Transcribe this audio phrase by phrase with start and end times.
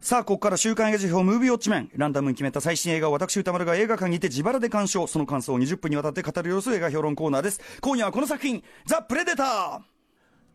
[0.00, 1.90] さあ、ここから週刊映画辞表ムービーウォッチメン。
[1.94, 5.06] ランダムに決めた最新映画を私歌丸が映画館にて自腹で鑑賞。
[5.06, 7.60] その感想を20分にわたって語る様子映画評論コーナーです。
[7.80, 9.95] 今夜はこの作品、ザ・プレデター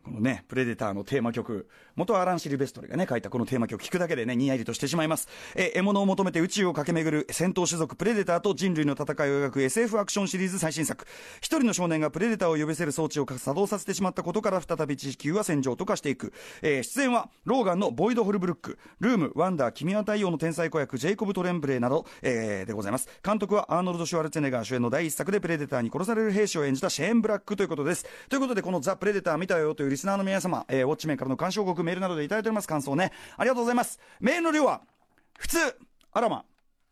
[0.04, 5.28] このね、プレデターのテーマ曲、元アラン・シルベストレがね、書いたこのテーマ曲聞くだけでね、にやりとしてしまいます。
[5.54, 11.06] え獲物を求めて宇宙を駆け巡る戦闘種族プレデターと人類の戦いを描く SF アクションシリーズ最新作。
[11.38, 16.32] 一人の少年がプレデターを呼びせる装置を作動させてしまったことから再び地球は戦場と化していく。
[16.62, 23.08] えー、出演は、ローガンのボイド・ホルブルック、ルーム、ワンダー、君は太陽の天才子役、ジェイコブ・トレンブレーなど、えー、でございます。
[23.24, 28.06] 監督はアーノルド・シュワルツェネガー主演の第一作でプレデターに殺される兵士を演じたシェーン・ブラックということです。
[28.28, 32.68] ということで、このザ・プレデター見たよというリスナーの皆様、えー、ウォッチメンからの鑑賞国メールなどでいただいております。
[32.68, 33.12] 感想ね。
[33.36, 34.00] ありがとうございます。
[34.20, 34.82] メールの量は、
[35.38, 35.58] 普通、
[36.12, 36.44] あらま、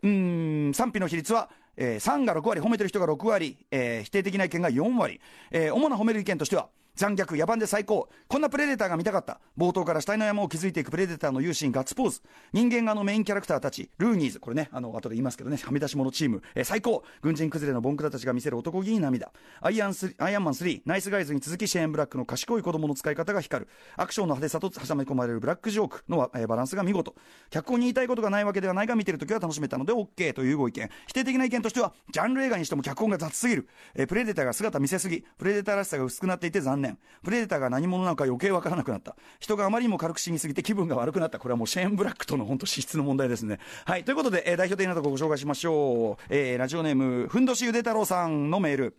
[0.02, 6.68] うん、賛否の比率は、えー、3が6割、褒めてる人が6割、えー、否定的な意見が4割、えー、主な褒める意見としては、
[7.00, 8.10] 残虐、野蛮で最高。
[8.28, 9.40] こんなプレデターが見たかった。
[9.56, 12.20] 冒頭から死体の山を築いていくプレデターの勇心、ガッツポーズ。
[12.52, 14.38] 人間側のメインキャラクターたち、ルーニーズ。
[14.38, 16.42] これね、あの、後で言いますけどね、はみ出し者チーム。
[16.54, 17.02] えー、最高。
[17.22, 19.32] 軍人崩れのボンクラたちが見せる男気に涙。
[19.62, 23.70] アイアンス、アイアンマン3、ナイスガイズに続きシェーンブラックの賢い子供の使い方が光る。
[23.96, 27.14] アクションの派手さと挟み込まれるブラックジョークの、えー、バランスが見事。
[27.48, 30.90] 脚本に言いたいことがないわけではないが見てるときは楽しめたので OK というご意見。
[31.06, 33.68] 否定的な意見としては、ジャンル映画にしても脚本が雑すぎる。
[33.94, 35.24] えー、プレデターが姿見せすぎ。
[35.38, 36.89] プレデターらしさが薄くなっていて残念。
[37.22, 39.16] プレデターが何者なのか余計わからなくなった。
[39.38, 41.38] 人があまりにも軽く死にすぎて気分が悪くなった。
[41.38, 43.58] これはもうシェーンブラックとの本当資質の問題ですね。
[43.84, 44.04] はい。
[44.04, 46.22] ということで、えー、代表的なとこご紹介しましょう。
[46.28, 48.96] えー、ラジオネーム、ふんどしゆで太郎さんのメール。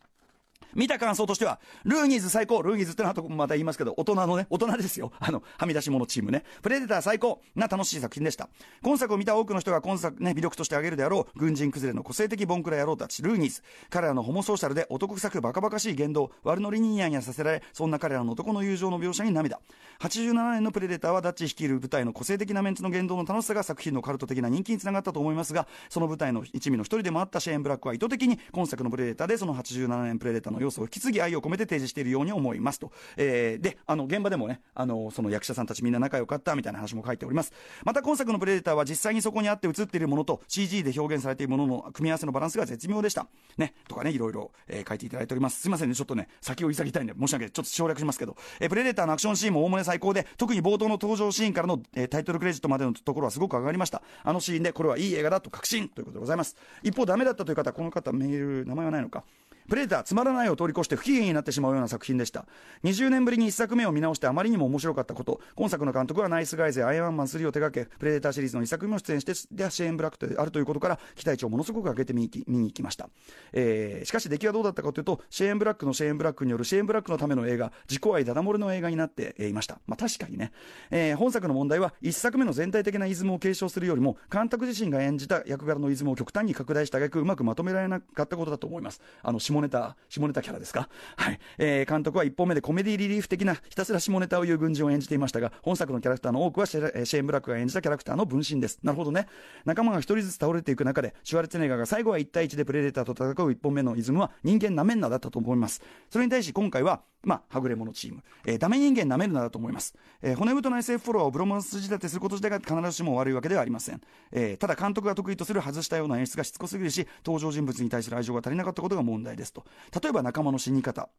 [0.76, 5.12] 見た感想としては、ルーニーズ最高、ルーニーズってのはとまた言いますけど、大人のね、大人ですよ。
[5.20, 6.44] あの、はみ出し物チームね。
[6.62, 8.50] プレデター最高な楽しい作品でした。
[8.82, 13.62] 今作を見た多くの人が今作ね、魅力として挙げるであろう、軍人崩れの個性的ボンクラ野郎たち、ルーニーズ。
[13.90, 19.60] 彼らのホモソーシャルで男臭くバカバカしい言動、悪ノリにニヤニヤさせられ、そんな彼らの男の友情の描写に涙。
[20.00, 32.92] 87年のプレデターはダッチ率いる舞台の個性的なメンツの言動の楽しさが作品のカルト的な人気につながったと思いますが、その舞台の一味の一人でもあったシェーン・ブラックは意図的に今作のプレデターでその87年プレデターの要素を引き継ぎ愛を込めて提示しているように思いますと。
[33.18, 37.54] えー、で、あの、現場でもね、あの、その役者さんたちみんな仲良かったみたいな話も書いております。
[37.86, 43.28] また今作のプレデターは実際にそこにあって映っているものと CG で表現されているものの組み合わせのバランスが絶妙でした。
[43.58, 45.62] ね、とかね、いろいろ、えー、書いていただいております。
[45.62, 47.52] すいませんね、ちょっとね、先を急ぎたいんで申し訳ない。
[47.52, 54.02] ちょっと省略しますけど、えー、プレデターのアクションシーンもおおむね最高で、特に冒頭の登場シーンからの、えー、タイトルクレジットまでのところはすごく上がりました。
[54.24, 56.56] あのシーンでこれはいい映画だと確信ということでございます。
[56.84, 59.24] 一方、ダメだったという方、この方メール、名前はないのか。
[59.72, 62.46] プレデターつまらないを通り越して不機嫌になってしまうような作品でした。
[62.84, 65.40] 20年ぶりに1作目を見直してあまりにも面白かったこと。
[65.56, 73.10] 今作の監督はナイスガイズやアイアンマン3を手掛けプレデターシリーズの1作目も出演してでシェーン・ブラックであるということから期待値をものすごく上げて見に行きました、
[73.54, 79.80] えー、しかし出来はどうだったかというとシェーン・ブラックのシェーン・ブラックによるシェーン・ブラックのための映画自己愛ダダ漏れの映画になっていました。
[79.88, 80.52] まあ確かにね、
[80.90, 89.00] えー、本作の問題は1作目の全体的なイズムを継承するよりも監督自身が演じた役柄のイズムを極端に拡大した挙句うまくまとめられなかったことだと思います。
[89.24, 91.40] あの下ネタ下ネタキャラですか、はい。
[91.58, 98.80] えー、監督は1本目でコメディリリーフ的なひたすら下ネタを言う軍人を演じていましたが本作のキャラクターの多くはシェシェーン・ブラックが演じたキャラクターの分身です。
[98.84, 99.28] なるほどね。
[99.66, 105.82] 仲間が1人ずつ倒れていく中でシュワルツェネガーが最後は1対1でプレデターと戦う1本目のイズムは人間なめんなだったと思います。
[106.10, 114.02] それに対し今回はまあ、はぐれ者チーム、えー、ダメ人間なめるなだと思います、えー、骨太な SF フォロワーをブロマンス仕立てすること自体が必ずしも悪いわけではありません、
[114.32, 119.41] えー、ただ監督が得意とする外したような演出がしつこすぎるし登場人物に対する愛情が足りなかったことが問題です。
[119.42, 119.66] ですと
[120.02, 121.10] 例えば仲間の死に方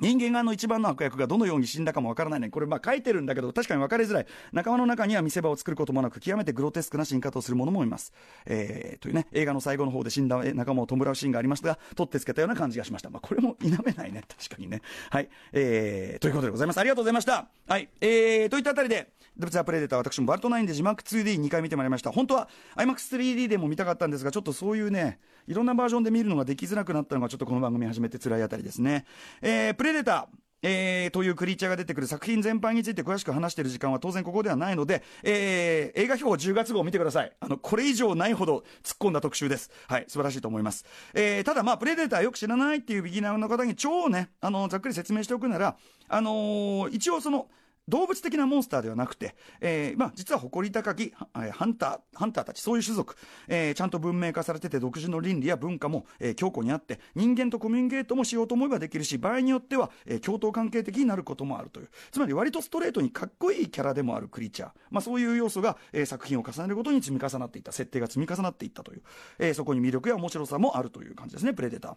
[0.00, 2.48] 人間側の一番の悪役がどのように死んだかもわからないね。
[2.48, 4.26] これまあ書いてるんだけど、確かに分かりづらい。
[4.52, 8.12] 仲間の中には見せ場を作ることもなく、極めてグロテスクな死に方をする者もいます。
[8.46, 13.10] えー、というね、映画の最後の方で死んだ仲間を弔うシーンがありましたが、取ってつけたような感じがしました。
[13.10, 14.24] まあこれも否めないね。
[14.26, 14.80] 確かにね。
[15.10, 15.28] はい。
[15.52, 16.78] えー、ということでございます。
[16.78, 17.48] ありがとうございました。
[17.68, 17.88] はい。
[18.00, 22.12] えー、といったあたりで、ドブツアプレデター、私もバルト9で字幕 2D2 回見てまいりました。
[22.12, 29.04] 本当は IMAX3D でも見たかったんですが、ちょっとそういうね、いろんなバージョンで見るのができづらくなったのが、ちょっとこの番組始めて辛いあたりですね。
[29.40, 37.32] えー、プレデター、えー、というクリーチャーが出てくる作品全般について詳しく話している時間は当然ここではないので、えー、映画表10月号を見てください。
[37.40, 39.70] あの、これ以上ないほど突っ込んだ特集です。
[39.88, 40.84] はい、素晴らしいと思います。
[41.14, 45.76] えー、ただまあ、プレデターよく知らないっていうビギナーの方に超ね、あの、ざっくり説明しておくなら、
[46.08, 47.48] あのー、一応その、
[47.88, 51.12] 動物的なモンスターではなくて、えーまあ、実は誇り高き
[51.52, 53.16] ハンターハンターたちそういう種族、
[53.48, 61.88] えー、ちゃんと文明化されてて独自の倫理や文化も、えー、強固にあって人間とコミュニケートもしようと思えばできるし場合によっては、えー、共闘関係的になることもあるという。
[62.12, 69.02] つまり割とストレートにかっこいいキャラでもあるクリーチャー、まあ、そういう要素が、えー、作品を重ねることに積み重なっていった設定が積み重なっていったという、
[69.38, 71.96] えー、そこに魅力や面白さもあるという感じですねプレデター。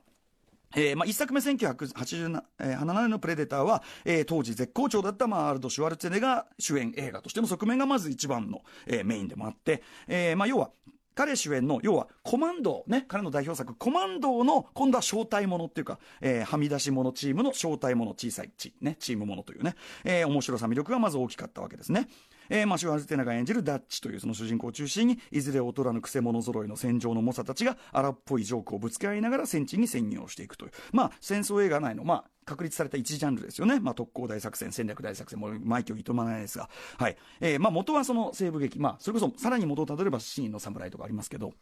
[0.75, 10.71] えーまあ、一作目1987年のプレデターは、えー、当時絶好調だったまあアールド・シュワルツェネが主演映画としての側面がまず一番の、えー、メインでもあって、えーまあ、要は
[11.15, 22.09] 彼主演の、要は、コマンドね、彼の代表作、コマンドの、今度は招待者っていうか、えー、はみ出し者チームの招待者、小さいチ,、ね、チームものというね、えー、面白さ、魅力がまず大きかったわけですね。
[22.49, 33.79] えー、マシュアルテナが演じるダッチというその主人公を中心にいずれ劣らぬくせ者揃いの戦場の猛者たちが荒っぽいジョークをぶつけ合いながら戦地に潜入をしていくというまあ戦争映画内のまあ確立された一ジャンルですよね。
[33.79, 36.69] まあ、特攻大作戦、戦略大作戦、もう、枚挙いとまないですが。
[36.97, 37.17] はい。
[37.41, 41.53] えー、まあ、元はその西部劇、まあ、それこそ、さらに元をたどれば、シーンの侍とかありますけど。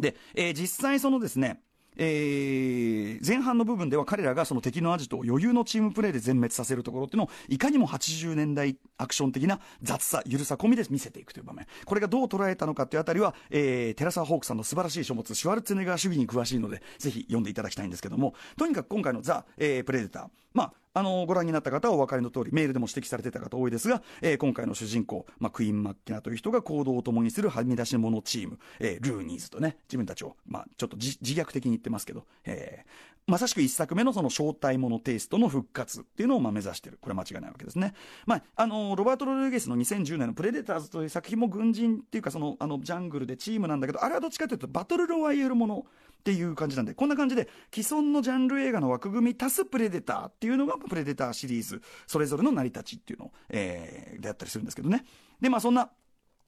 [0.00, 1.62] で、えー、実際そのですね、
[1.98, 11.66] えー、前半の部分では彼らがその敵のアジトを余裕のチームプレーで全滅させるところっていうのをいかにも80年代アクション的な雑さ、ゆるさ込みで見せていくという場面。
[11.84, 20.28] これがどう捉えたのかというあたりは、えー、テラサー・ホークさんの素晴らしい書物、シュワルツェネガー主義に詳しいので、ぜひ読んでいただきたいんですけども、とにかく今回のザ・えー、プレデター、
[20.58, 36.98] まあ、あのご覧になった方はお分かりの通りメールでも指摘されてた方多いですが、えー、今回の主人公、まあ、クイーン・マッケナという人が行動を共にするはみ出し者チーム、えー、ルーニーズとね自分たちを、まあ、ちょっと自虐的に言ってますけど、えー、まさしく一作目のその招待者テイストの復活っていうのをまあ目指してる。
[37.00, 37.94] これは間違いないわけですね、
[38.26, 45.86] まあ、あのロバート・ロドリゲスの2010年の「プレデターズ」という作品も軍人っていうかそのあのジャングルでチームなんだけどあれはどっちかというとバトルロワイヤルもの
[46.18, 51.82] っていう感じなんでこんな感じで既存のジャンル映画の枠組み足すプレデターっていうのがプレデターシリーズ。
[52.06, 55.04] それぞれの成り立ちっていうのを、えー、であったりするんですけどね。
[55.40, 55.90] でまあそんな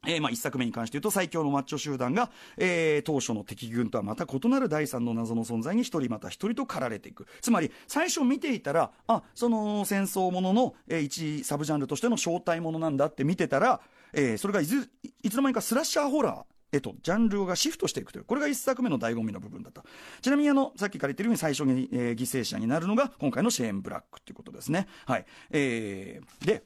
[0.07, 7.27] えー、まあ一作目に関して言うと最強のマッチョ集団が、えー、当初の敵軍とはまた異なる第三の謎の存在に一人また一人と駆られていく。
[7.43, 13.81] つまり最初見ていたらあその戦争ものの、えー、一サブジャンルとしての正体ものなんだって見てたら、
[14.15, 14.91] えー、それがいず
[15.23, 19.85] いつの間にかスラッシャーホラーえと、ジャンルがシフトしていくという、これが1作目の醍醐味の部分だった。
[20.21, 24.87] ちなみにあの、さっきから言ってるように最初に、えー、犠牲者になるのが、今回のシェーン・ブラックっていうことですね。
[25.07, 25.27] はい。
[25.51, 26.63] えー、で、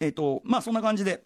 [0.00, 1.24] えっ、ー、と、まあそんな感じで、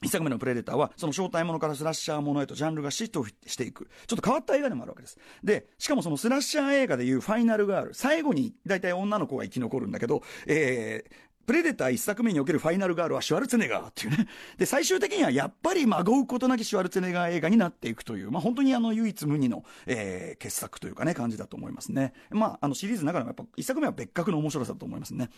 [0.00, 3.88] 一作目のプレデターは、その正体ものからスラッシャーものへとジャンルがシフトしていく。
[4.06, 5.18] ちょっと変わった映画でもあるわけです。
[5.42, 11.12] で、しかもそのスラッシャー映画でいうファイナルガール、最後に大体女の子が生き残るんだけど、えー、
[11.48, 14.28] プレデター一作目におけるファイナルガールはシュワルツェネガーっていうね。
[14.58, 22.12] で、最終的にはやっぱりまごうことなきシュワルツェネガー映画になっていくという、まあ本当にあの唯一無二の、えー、傑作というかね、感じだと思いますね。
[22.28, 25.30] まあ、あのシリーズの中でもやっぱ一作目は別格の面白さだと思いますね。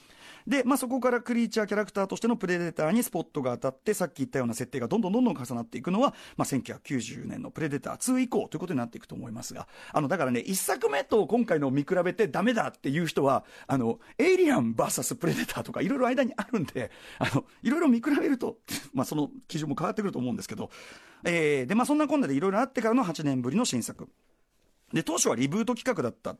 [0.48, 18.58] で、まあそこからクリーチャーキャラクターとしてのプレデターにスポットが当たって、さっき言ったような設定がどんどんどんどん重なっていくのは、まあ1990年のプレデター2以降ということになっていくと思いますが、あの、だからね、一作目と今回のを見比べてダメだっていう人は、あの、エイリアン VS プレデターとかいろいろ間にあるんで、 あの、いろいろ見比べると、
[18.94, 20.70] まあ、その基準も変わってくると思うんですけど、
[21.24, 24.08] えー、で、まあ、そんなこんなでいろいろあってからの8年ぶりの新作。
[24.92, 26.36] で、当初はリブート企画だった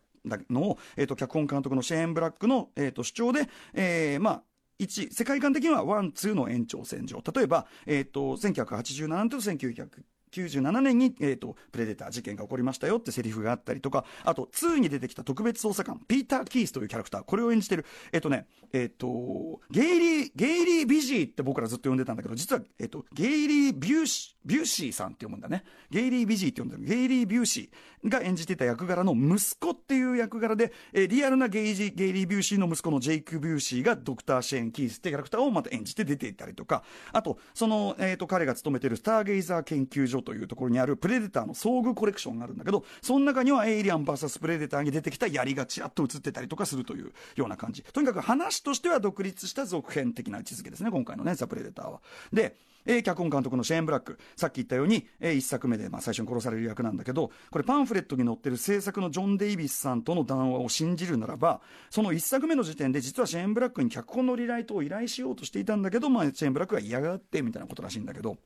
[0.51, 4.43] のを、えっ、ー、と、脚本監督のシェーン・ブラックの、えっ、ー、と、主張で、えー、まあ、
[4.81, 7.23] 1、世界観的にはワン、ツーの延長線上。
[7.35, 9.89] 例えば、えっ、ー、と、1987年と1900、
[10.33, 25.65] 97年に、えーと、プレデター事件が起こりましたよってセリフがあったりとかあと2に出てきた特別捜査官ピーター・キースというキャラクターこれを演じてるえっ、ー、とねえっ、ー、とゲイリーゲイリー・ビジーって僕らずっと呼んでたんだけど実は、えっ、ー、とゲイリー・ビューシビューシーさんって読むんだね。
[25.91, 36.83] ゲイリー・ビジーって呼んでるゲイリー・ビューシーが演じてた役柄の息子っていう役柄で、え、リアルなゲイジゲイリー・ビューシーの息子のジェイク・ビューシーがドクター・シェーン・キースってキャラクターをまた演じて出ていたりとか。
[37.13, 52.01] あとその、えーと彼が勤めてるスターゲイザー研究所というところにあるプレデターの遭遇コレクションがあるんだけどその中にはエイリアン VS プレデターに出てきた槍がちらっと映ってたりとかするというような感じとにかく話としては独立した続編的な位置づけですね今回のねザ・プレデターは
[52.33, 61.61] でえー、脚本監督のシェーン・ブラックさっき言ったように、えー、1作目で、まあ、最初に殺される役なんだけどこれパンフレットに載ってる制作のジョン・デイビスさんとの談話を信じるならば
[61.91, 68.37] その1作目の時点で実はシェーン・ブラックに脚本のリライトを依頼しようとしていたんだけど、まあ、シェーン・ブラックが嫌がってみたいなことらしいんだけど。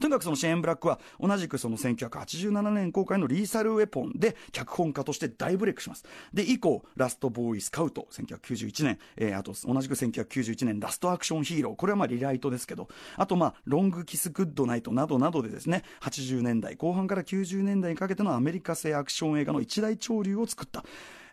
[0.00, 6.04] とにかくそのシェーン・ブラックは同じくその1987年公開のリーサル・ウェポンで脚本家として大ブレイクします。
[6.32, 20.84] で、以降、ラスト・ボーイ・スカウト、1991年、えー、あと同じく1991年、ラスト・アクション・ヒーロー、これはまあリライトですけど、あとまあ、ロング・キス・グッド・ナイトなどなどでですね、80年代後半から90年代にかけてのアメリカ製アクション映画の一大潮流を作った。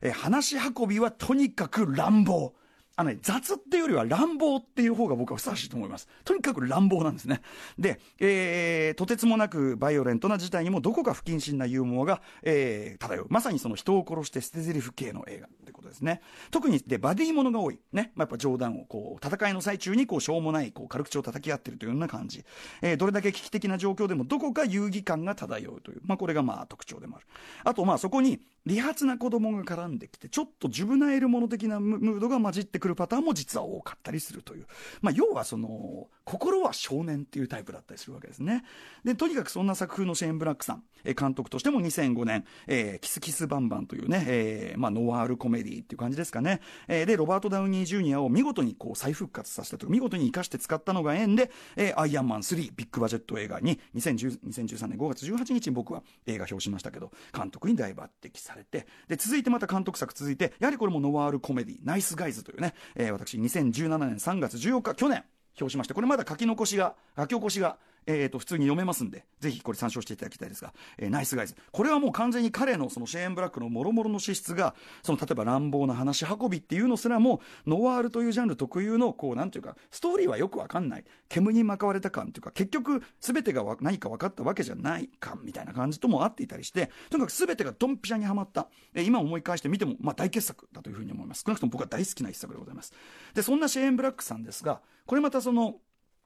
[0.02, 2.54] えー、話し運びはとにかく乱暴。
[2.98, 6.08] あのね、雑っていうよりは乱暴っていう方が僕はふさわしいと思います。
[6.24, 7.42] とにかく乱暴なんですね。
[7.78, 13.28] で、えー、とてつもなくバイオレントな事態にもどこか不謹慎なユーモアが、えー、漂う。
[13.30, 16.22] まさにその人を殺して捨て台詞系の映画ってことですね。
[16.52, 17.80] 特に、で、バディものが多い。
[17.92, 18.12] ね。
[18.16, 22.46] まあ、やっぱ冗談を、こう、戦いの最中に、こう、しょうもない、こう、軽口を叩き合ってるというような感じ。
[22.82, 26.02] えー、どれだけ危機的な状況でもどこか遊戯感が漂うという。
[26.06, 27.28] まあ、これがまあ特徴でもある。
[27.66, 34.68] あと、まあ、そこに、利発な子供が絡んできて、ちょっとジュブナイルモノ的なムードが混じってくるパターンも実は多かったりするという。
[35.02, 38.64] まあ、要はその、心は少年っていうタイプだったりするわけですね。
[39.04, 46.62] で、とにかくそんな作風のシェーン・ブラックさん、え監督としても2005年、えー、キスキスバンバンというね、えー、まあ、ノワールコメディっていう感じですかね。
[46.88, 65.24] えー、で、ロバート・ダウニー・ジュニアを見事にこう再復活させたという、見事に生かして使ったのが縁で、えー、アイアンマン3、ビッグバジェット映画に2010 2013年5月18日に僕は映画表しましたけど、監督に大抜擢されて、で、続いてまた監督作続いて、やはりこれもノワールコメディ、ナイスガイズというね、えー、私2017年3月14日、去年、
[65.60, 71.56] 表しまして、これまだ書き残しが、書き起こしがえー、と普通に読めますんで、ぜひこれ参照していただきたいですが、えー、ナイスガイズ。
[71.72, 91.44] これはもう完全に彼のそのシェーン・ブラックの諸々の資質が、その例えば乱暴な話運びっていうのすらも、ノワールというジャンル特有の、こう、なんていうか、ストーリーはよくわかんない、煙に巻かれた感というか、結局、すべてが何か分かったわけじゃない感みたいな感じとも合っていたりして、とにかくすべてがドンピシャにはまった、えー、今思い返してみても、まあ大傑作だというふうに思います。
[91.46, 92.94] 少なくとも僕は大好きな一作でございます。
[93.34, 95.76] で、そんなシェーン・ブラックさんですが、これまたその、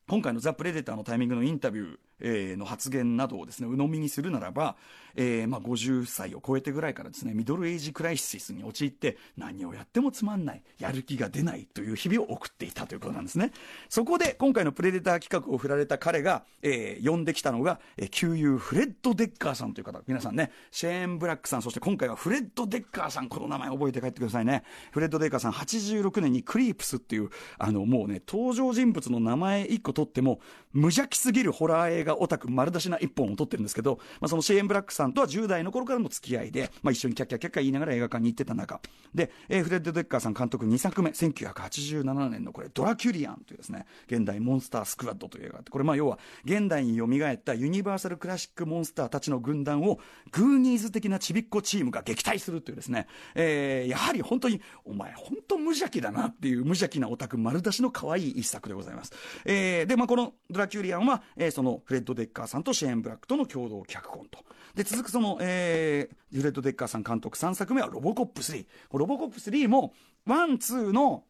[0.10, 4.76] 今回のザ・プレデターのタイミングのインタビュー、えー、の発言などをですね、鵜呑みにするならば、
[5.16, 13.52] えー、まあ50歳を超えてぐらいからですね、ミドルエイジクライシスに陥って、何をやってもつまんない、やる気が出ないという日々を送っていたということなんですね。
[13.90, 24.64] そこで、今回のプレデター企画を振られた彼が、えー、呼んできたのが、えー、旧友フレッド・デッカーさんという方、皆さんね、シェーン・ブラックさん、そして今回はフレッド・デッカーさん、この名前覚えて帰ってくださいね。
[24.92, 30.40] フレッド・デッカーさん、86年にクリープスっていう、あの、もうね、登場人物の名前一個取っても、
[30.72, 38.82] 無邪気すぎるホラー映画オタク丸出しな一本を撮ってるんですけど、まあ、そのシェーン・ブラックさんとは10代の頃からの付き合いで、まあ、一緒にキャッキャッキャッキャ言いながら映画館に行ってた中
[39.14, 50.00] で、えー、フレッド・デッカーさん監督2作目1987年のこれ「ドラキュリアン」というですね現代モンスタースクワッドという映画これまあ要は現代に蘇ったユニバーサルクラシックモンスターたちの軍団を
[50.32, 59.14] グーニーズ的なちびっこチームが撃退するというですね、えー、やはり本当にお前本当無邪気だなっていう無邪気なオタク丸出しの可愛い一作でございます、
[59.46, 64.40] えー、でまあこのドラキュリアンは、えー、そのフレレッド・デッカーさんとシェーン・ブラックとの共同脚本と。
[64.76, 68.66] で、続くその、えー、フレッド・デッカーさん監督3作目はロボコップ3。
[68.94, 69.94] ロボコップ3も、
[70.26, 71.24] ワン、ツーの、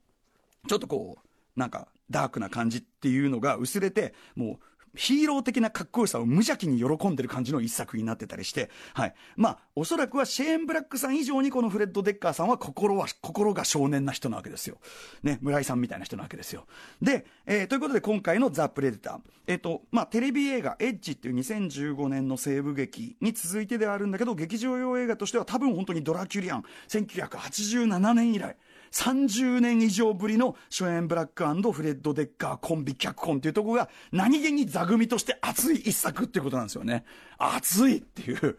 [0.68, 4.66] ちょっとこう、なんか、ダークな感じっていうのが薄れて、もう、
[4.96, 9.14] ヒーロー的なかっこよさを無邪気に喜んでる感じの一作になってたりして、はい。
[9.36, 14.78] まあ、おそらくはシェーン・ブラックさん以上にこのフレッド・デッカーさんは心は、心が少年な人なわけですよ。
[15.24, 16.66] ね、村井さんみたいな人なわけですよ。
[17.02, 19.20] で、えー、ということで今回のザ・プレデター。
[19.48, 28.56] えっ、ー、と、まあ、テレビ映画、エッジっていう2015年の西部劇に続いてではあるんだけど、劇場用映画としては多分本当にドラキュリアン、1987年以来、
[28.92, 37.06] 30年以上ぶりのショエン・ブラックフレッド・デッカーコンビ脚本っていうところが何気に座組として熱い一作っていうことなんですよね。
[37.38, 38.58] 熱いっていう。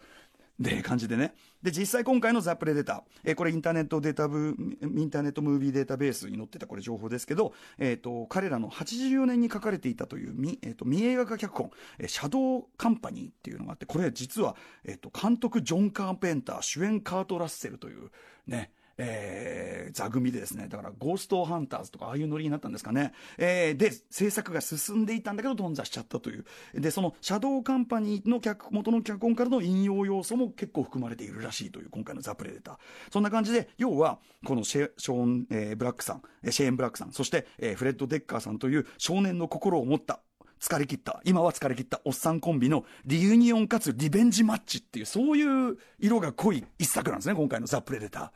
[0.61, 1.35] で、感じでね。
[1.63, 18.11] で、実際今回のザ・プレデター、えー、これインターネットデータブ、インターネットムービーデータベースに載ってたこれ情報ですけど、えっ、ー、と、彼らの84年に書かれていたという、み、えっ、ー、と、未映画化脚本、え、シャドウカンパニーっていうのがあって、これ実は、えっ、と、監督ジョン・カーペンター、主演カート・ラッセルという、
[18.47, 18.71] ね、
[19.03, 23.13] えー、座組でですね、だからゴーストハンターズとかああいうノリになったんですかね。
[23.39, 26.45] えー、で、制作が進んでいたんだけど頓挫しちゃったという。
[26.75, 32.77] で、そのシャドウカンパニーの脚、元の脚本からの引用要素も結構含まれているらしいという今回のザ・プレデター。
[33.11, 40.21] そんな感じで、要は、このシェショーン、えー、ブラックさん、シェーン・ブラックさん、そして、えー、フレッド・デッカーさんという少年の心を持った
[40.61, 48.31] 疲れ切った、今は疲れ切ったおっさんコンビのリユニオンかつリベンジマッチっていう、そういう色が濃い一作なんですね、今回のザ・プレデター。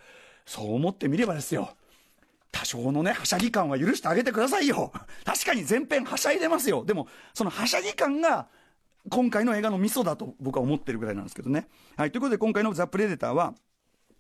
[0.47, 1.75] そう思ってみればですよ。
[2.53, 4.93] 多少のね、はしゃぎ感は許してあげてくださいよ。
[5.25, 6.85] 確かに前編はしゃいでますよ。
[6.85, 8.47] でも、そのはしゃぎ感が、
[9.11, 11.69] 今回の映画のミソだと僕は思ってるぐらいなんですけどね。
[11.97, 13.55] はい、ということで今回のザ・プレデターは、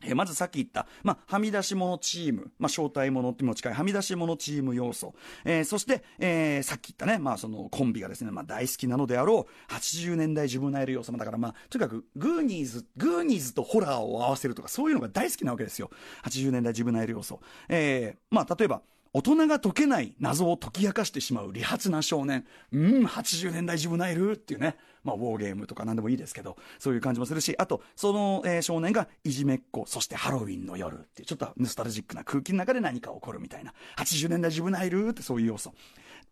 [0.06, 15.90] え、まずさっき言った、まあ、はみ出し者チーム、まあ、招待者にも近いはみ出し者チーム要素、えー、そして、えー、さっき言ったね、まあ、そのコンビがですね、まあ、大好きなのであろう、80年代自分のいる要素、だからまあ、とにかく、グーニーズ、グーニーズとホラーを合わせるとか、そういうのが大好きなわけですよ。
[16.24, 17.40] 80年代自分のいる要素。
[17.68, 18.82] えー、まあ、例えば、
[19.16, 22.44] 大人が解けない謎を解き明かしてしまう利発な少年。
[22.72, 24.76] うん、80年代自分ないるっていうね。
[25.04, 33.72] まあ、ウォーゲームとか何でもいいですけど、そういう感じもするし、あと、その、えー、少年がいじめっ子、そしてハロウィンの夜っていう、ちょっとノスタルジックな空気の中で何か起こるみたいな。
[33.98, 35.74] 80年代自分ないるってそういう要素。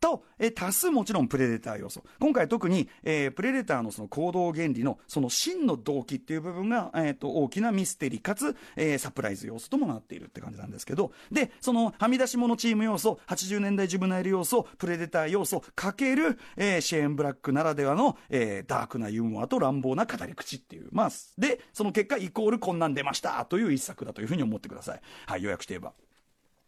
[0.03, 2.03] と、えー、多数もちろんプレデター要素。
[2.19, 20.89] 今回特に、えー、プレデターのその行動原理のその真の動機っていう部分が、え、ー、と、大きなミステリーかつ、えー、サプライズ要素ともなっているって感じなんですけど、で、そのはみ出し物チーム要素、80年代ジュブナイル要素、プレデター要素、かける、えー、シェーン・ブラックならではの、えー、ダークなユーモアと乱暴な語り口っていう。
[20.91, 25.01] まあ、で、その結果イコールこんなん出ましたという一作だというふうに思ってください。
[25.27, 25.93] はい、予約して言えば。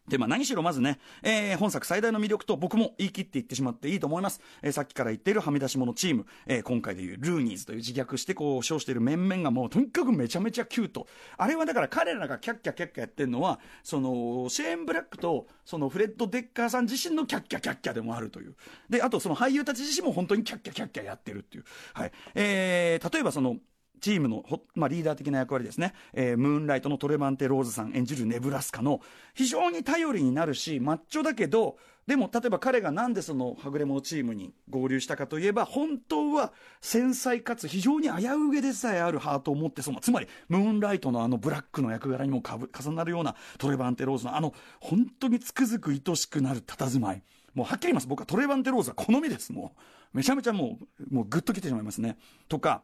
[0.08, 4.40] で、まあ何しろまずね、えー、本作最大の魅力と僕も言い切って言ってしまっていいと思います。
[4.62, 11.06] えー、さっきから言っているはみ出し物チーム、えー、今回でいうルーニーズという自虐してこう称している面々がもうとにかくめちゃめちゃキュート。
[11.38, 18.54] あれはだから彼らがキャッキャキャッキャやってるのは、その、シェーン・ブラックと、そのフレッド・デッカーさん自身のキャッキャキャッキャでもあるという。
[18.90, 21.64] で、あとその俳優たち自身も本当にキャッキャキャッキャやってるっていう。
[21.94, 22.12] はい。
[22.34, 23.56] えー、例えばその、
[24.04, 24.44] チームの、
[24.75, 29.00] まあ、リーダー的な役割ですね、えー、ムーンライトのトレバンテ・ローズさん演じるネブラスカの
[29.32, 47.23] 非常に頼りになるしマッチョだけどでも例えば彼がなんでそのはぐれ者チームに合流したかといえば本当は繊細かつ非常に危うげでさえあるハートを持ってそのつまりムーンライトのあのブラックの役柄にもかぶ重なるようなトレバンテ・ローズのあの本当につくづく愛しくなる佇まい。
[47.54, 48.06] もうはっきり言います。
[48.06, 49.50] 僕はトレバンテ・ローズは好みです。
[49.50, 49.73] も
[50.12, 50.78] うめちゃめちゃも
[51.11, 52.18] うもうグッときてしまいますね。
[52.49, 52.82] とか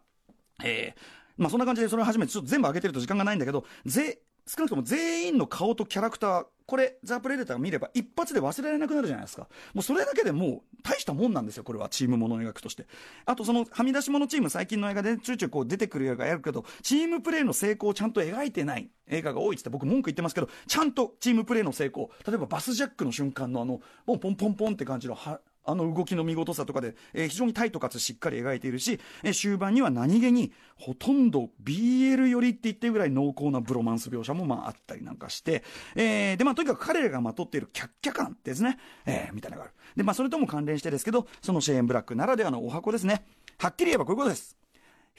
[0.65, 1.01] えー、
[1.37, 9.49] まあそんな感じでそれを初めてちょっと全部上げてると時間がないんだけど、ぜ、少なくとも全員の顔とキャラクター、これ、ザ・プレデター見れば一発で忘れられなくなるじゃないですか。
[9.75, 11.89] もうそれだけでもう大したもんなんですよ、これは。
[11.89, 12.87] チームものを描くとして。
[13.27, 25.41] あとその、はみ出し物チーム、最近の映画でちゅうちゅうこう出てくる映画やるけど、チームプレーの成功をちゃんと描いてない映画が多いって僕文句言ってますけど、ちゃんとチームプレーの成功、例えばバスジャックの瞬間のあの、ポンポンポンポンって感じのは、
[25.71, 35.63] あの動きの見事さとかで、えー、非常にタイトかつしっかり描いているし、えー、終盤には何気にほとんど BL 寄りって言ってるぐらい濃厚なブロマンス描写もまああったりなんかして、
[35.95, 39.75] えー、でまあとにかく彼らがまとっているキャッキャ感ですね、えー、みたいなのがある。
[39.97, 43.25] でまあそれとも関連してですけど、そのシェーン・ブラックならではのお箱ですね。
[43.59, 44.60] はっきり言えばこういうことです。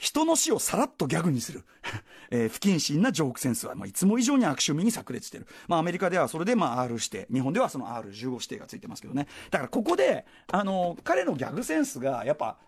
[0.02, 1.62] 人の死をさらっとギャグにする、
[2.32, 5.46] えー、不謹慎なジョークセンスは、まあ、いつも以上に悪趣味に炸裂してる。
[5.68, 7.28] まあ、アメリカではそれで、まあ、R 指定。
[7.32, 9.28] 日本ではその R15 指定がついてますけどね。
[9.52, 12.58] だからここで、あの、彼のギャグセンスが、やっぱ、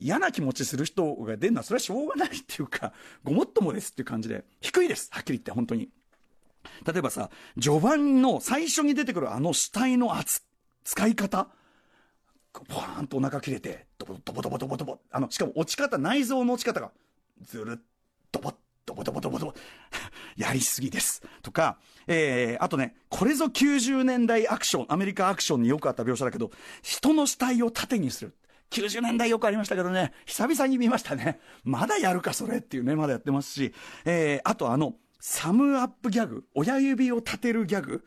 [0.00, 5.08] 嫌な気持ちする人が出るのは、それはしょうがないっていうか、 ごもっともですっていう感じで、低いです。
[5.12, 5.88] はっきり言って、本当に。
[6.84, 11.48] 例えばさ、序盤の最初に出てくるあの死体の扱い方
[12.60, 14.98] ボワーンとお腹切れて、ドボドボドボドボドボ。
[15.10, 16.92] あの、しかも落ち方、内臓の落ち方が、
[17.40, 17.82] ずるっ、
[18.30, 19.54] ドボッドボドボドボドボ。
[20.36, 21.22] やりすぎです。
[21.42, 26.50] とか、えー、あとね、これぞ90年代アクション、アメリカアクションによくあった描写だけど、
[26.82, 28.36] 人の死体を盾にする。
[28.70, 31.40] 90年代よくありましたけどね、久々に見ましたね。
[31.64, 38.04] まだやるか、それっていうね、まだやってますし、えー、あとあの、サムアップギャグ、親指を立てるギャグ。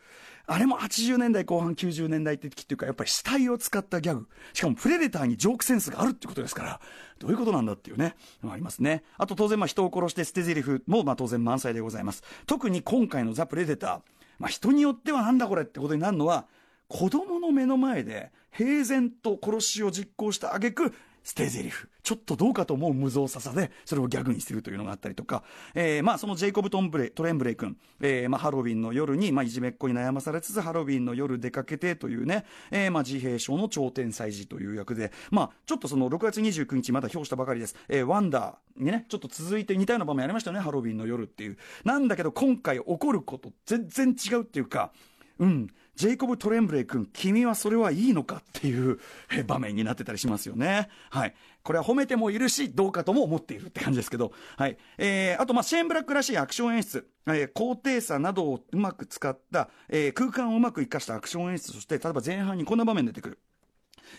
[0.47, 4.27] あれも80年代後半90年代的っていうか、やっぱり死体を使ったギャグ。
[4.53, 6.79] しかもプレデターにジョークセンスがあるってことですから、
[7.19, 8.15] どういうことなんだっていうね、
[8.47, 9.03] ありますね。
[9.17, 12.23] あと当然まあ人を殺して捨て台詞もまあ当然満載でございます。
[12.45, 13.99] 特に今回のザ・プレデター、
[14.38, 16.45] まあ人によってはなんだこれってことになるのは、
[16.88, 20.93] 子供の目の前で平然と殺しを実行した挙句
[21.25, 21.71] 捨て台詞。
[22.03, 37.75] ちょっとどうかと思う無造作さで、それをギャグにするというのがあったりとか、えー、まあそのジェイコブ・トンブレトレンブレイ君、えー、まあハロウィンの夜に、まあいじめっ子に悩まされつつ、ハロウィンの夜出かけてというね、えー、まあ自閉症の頂点祭事という役で、まあちょっとその6月29日まだ表したばかりです。
[37.89, 41.57] えー、ワンダーにね、ちょっと続いて似たような場面ありましたよね、ハロウィンの夜っていう。
[41.83, 44.91] なんだけど今回起こること全然違うっていうか、
[45.39, 48.99] うん、ジェイコブ・トレンブレイ君、君はそれはいいのかっていう
[49.47, 50.89] 場面になってたりしますよね。
[51.10, 51.36] はい。
[51.63, 54.34] これは褒めてもいるし、どうかとも思っているって感じですけど。
[54.58, 54.77] はい。
[54.97, 57.08] えー、あと、ま、シェーン・ブラックらしいアクション演出。
[57.27, 63.39] えー、高低差などをうまく使った、えー、空間をうまく活かしたアクション演出として、例えば前半にこんな場面出てくる。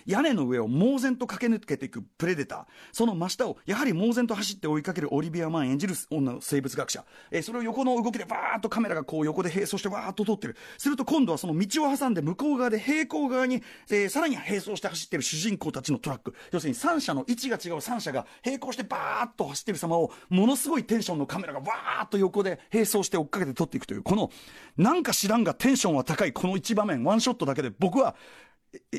[0.06, 2.64] 屋根の上を猛然と駆け抜けていくプレデター。
[2.92, 7.04] その真下をやはり猛然と走って追いかけるオリビア・マン演じる女の生物学者。
[7.30, 10.56] えー、それを横の動きでバーッとカメラがこう横で並走してわーっと撮ってる。
[10.78, 16.34] すると今度はその道を挟んで向こう側で平行側に、えー、さらに並走して走ってる主人公たちのトラック。
[16.52, 24.30] 要するに3車の位置が違う3車が並行してバーッと走ってる様をものすごいテンションのカメラがわーっと横で並走して追っかけて撮っていくという、この
[24.76, 28.14] なんか知らんがテンションは高いこの一場面、ワンショットだけで僕は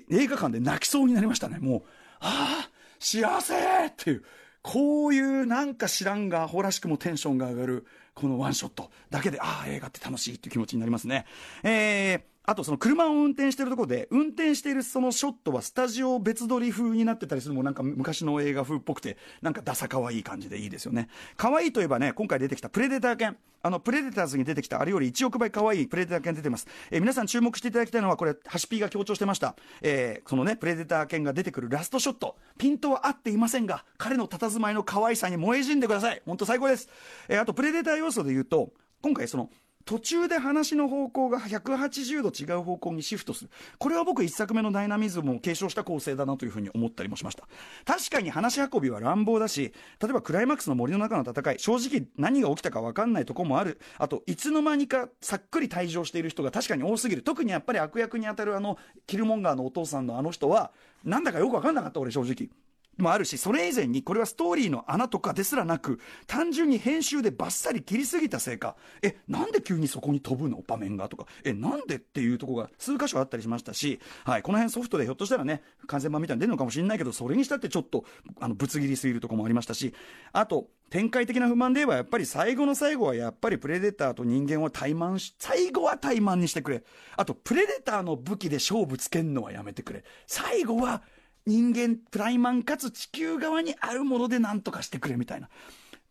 [0.10, 1.60] 映画館で泣きそうになりましたね。
[1.60, 1.84] もう、
[2.20, 3.56] ああ、幸せ
[3.88, 4.24] っていう、
[4.62, 11.26] こういうなんか知らんが、アホらしくもテンションが上がる、このワンショットだけで、ああ、映画って楽しいっていう気持ちになりますね。
[11.64, 21.10] えー、あとその車を運転してるところで、運転しているそのショットはスタジオ別撮り風になってたりするのもなんか昔の映画風っぽくて、なんかダサ可愛い感じでいいですよね。
[21.36, 23.36] 可愛いといえばね、今回出てきたプレデター犬。
[23.64, 26.68] あの、プレデターズに出てきたあれより1億倍可愛いプレデター犬出てます。
[26.90, 29.58] えー皆さん注目していただきたいのは、これ、ハシピーが強調してました。
[29.82, 32.38] えーそのね、プレデター犬が出てくるラストショット。
[32.58, 36.22] ピントは合っていませんが、彼の佇まいの可愛さに燃え死んでください。
[36.26, 36.88] 本当最高です。
[37.28, 39.50] えーあと、プレデター要素で言うと、今回その、
[39.88, 43.50] 途中で話の方向が180度違う方向にシフトする。
[43.80, 47.48] これは僕一作目のダイナミズムを継承した構成だなというふうに思ったりもしました。
[47.86, 53.80] 確かに話運びは乱暴だし、例えばクライマックスの森の中の戦い、正直何が起きたか分かんないとこもある。
[53.98, 57.22] あと、いつの間にかさっくり退場している人が確かに多すぎる。
[57.22, 60.72] 特にやっぱり悪役に当たるあの、キルモンガーのお父さんのあの人は、
[61.06, 62.50] なんだかよく分かんなかった俺正直。
[62.98, 70.64] もあるし、それ以前にこれはストーリーの穴とかですらなく、単純に編集でバッサリ切りすぎたせいか、え、なんで急にそこに飛ぶの？
[70.68, 71.08] 場面が？
[71.10, 78.06] とか、え、なんでっていうとこが数箇所あったりしましたし、はい、この辺ソフトでひょっとしたらね、完全版みたいに出るのかもしれないけど、それにしたってちょっと、
[78.40, 79.94] あの、ぶつ切りすぎるとこもありましたし、
[80.34, 86.84] あと、展開的な不満で言えば、やっぱり最後の最後はやっぱりプレデターと人間を怠慢し、最後は怠慢にしてくれ。
[87.18, 90.06] あと、プレデターの武器で勝負つけんのはやめてくれ。
[90.28, 91.04] 最後は、
[91.48, 95.50] 人間プライマンかつ地球側にあるもので何とかしてくれみたいな。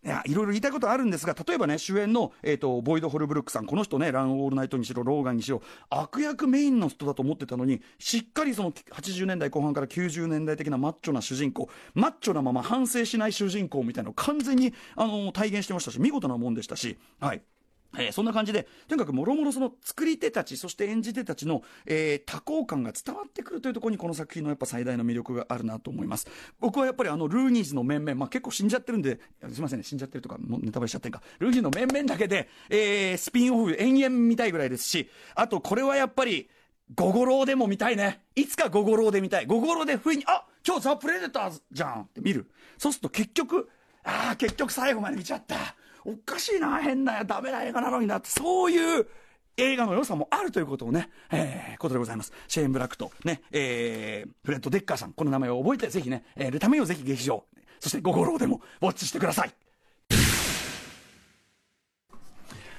[0.04, 17.42] いや、いろいろ言いたいことあるんですが、例えばね、主演の、えっ、と、ボイド・ホルブルックさん、この人ね、ラン・オールナイトにしろ、ローガンにしろ、悪役メインの人だと思ってたのに、しっかりその80年代後半から90年代的なマッチョな主人公、マッチョなまま反省しない主人公みたいなのを完全に、あの、体現してましたし、見事なもんでしたし、はい。
[17.98, 26.26] えーそんな感じで、とにかくもろもろその作り手たち、そして演じ手たちの、えー多幸感が伝わってくるというところにこの作品のやっぱ最大の魅力があるなと思います。
[26.60, 31.22] 僕はやっぱりあのルーニーズの面々、まあ結構死んじゃってるんで、すみませんね、死んじゃってるとか、もうネタバレしちゃってんか。
[31.38, 36.48] ルーニーズの面々だけで、えースピンオフ延々見たいぐらいですし、あとこれはやっぱり、
[36.94, 38.22] 午後ローでも見たいね。
[38.36, 39.46] いつか午後ローで見たい。
[39.46, 42.48] 午後ローで不意に、あ今日ザ・プレデターズじゃんって見る。
[42.78, 43.68] そうすると結局、
[44.04, 45.56] ああ、結局最後まで見ちゃった。
[46.06, 49.06] おかしいな、変な、ダメな映画なのになって、そういう
[49.56, 52.32] 映画の良さもあるということをね、えー、ことでございます。
[52.46, 57.44] シェーン・ブラックとね、えー、フレッド・デッカーさん、この名前を覚えて、ぜひね、えー、るためをぜひ劇場、
[57.80, 59.54] そしてゴゴローでもウォッチしてください。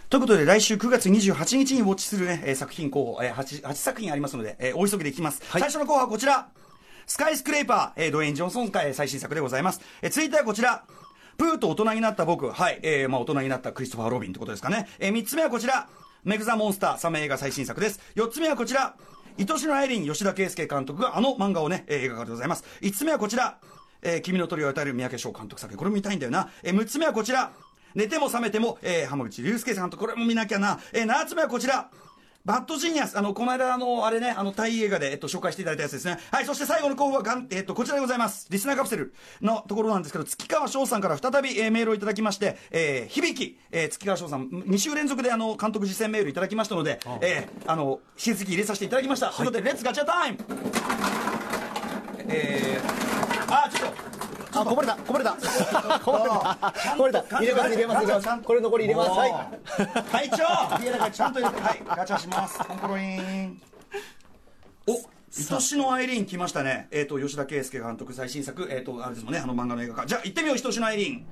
[0.10, 5.42] ということで、来週9月28日にウォッチするね、えー作品候補、えー、8, 8作品ありますので、えーお急ぎでいきます。
[5.50, 6.50] 最初の候補はこちら。
[7.06, 9.82] スカイスクレーパー、えードウェイン・ジョンソン会最新作でございます。
[10.02, 10.86] えー続いてはこちら。
[11.38, 12.50] プーと大人になった僕。
[12.50, 12.80] はい。
[12.82, 14.88] えーまあ大人になったクリストファー・ロビンってことですかね。
[15.00, 15.88] えー三つ目はこちら。
[16.24, 18.00] メグ・ザ・モンスター、サメ映画最新作です。
[18.16, 18.96] 四つ目はこちら。
[19.40, 22.64] 愛しのアイリン、吉田圭佑監督があの漫画をね、え映画化でございます。
[22.82, 23.60] 五つ目はこちら。
[24.02, 25.78] えーきみの鳥はうたえる三宅翔監督作品。
[25.78, 26.50] これ見たいんだよな。
[26.64, 27.52] えー、6つ目はこちら。
[27.96, 30.80] 寝ても覚めても、えー濱口竜介さんとこれも見なきゃな。
[30.92, 31.90] えー、7つ目はこちら。
[32.48, 36.18] バッドジーニアス、あの、この間、あの、あれね、あの、タイ映画で、えっと、紹介していただいたやつですね。
[36.32, 38.48] はい、そして最後の候補は、がん、えっと、こちらでございます。
[38.50, 49.30] リスナーカプセルのところなんですけど、月川翔さんから再び、えーメールをいただきまして、えー、響き、えー、月川翔さん、2週連続で、あの、監督自薦メールいただきましたので、えー、あの、引き続き入れさせていただきました。
[49.30, 50.38] ということで、レッツガチャタイム
[52.30, 54.17] えー、あ、ちょっと、
[54.62, 55.32] あ、こぼれた、こぼれた。
[55.34, 56.74] こぼれた。
[56.92, 57.22] こぼれた。
[57.24, 58.44] 入れます、入れます、入れます。
[58.44, 59.10] これ残り入れます。
[59.12, 59.48] はい。
[60.12, 60.44] 隊長
[60.84, 63.62] 家だからちゃんと入れてはいガチャしますコンコロイン
[64.88, 64.94] お
[65.56, 71.26] 愛しのアイリーン来ましたねえっ、と吉田圭佑監督最新作えっ、とあれですもんねあの漫画の映画化じゃあ行ってみよう愛しのアイリーン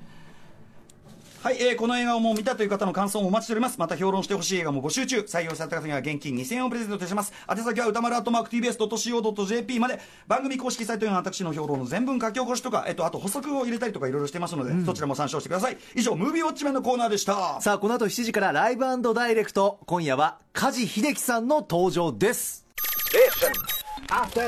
[1.46, 3.78] はい、えーこの映画をもう見たという方の感想もお待ちしております。
[3.78, 5.20] また評論してほしい映画も募集中。
[5.20, 7.34] 採用された方には現金2000円をプレゼントいたします。
[7.48, 15.78] 宛先は歌丸アットマーク TBS.CO.JP まで、番組公式サイトへの私の評論の全文書き起こしとか、えっ、と、あと補足を入れたりとかいろいろしてますので、そちらも参照してください。
[15.96, 17.62] 以上、ムービーウォッチメンのコーナーでした。
[17.62, 19.82] さあ、この後7時からライブダイレクト。
[19.86, 22.66] 今夜は、梶秀樹さんの登場です。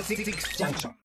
[0.02, 0.92] Six Junction.